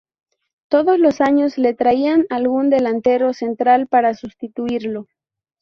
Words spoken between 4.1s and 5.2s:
sustituirlo.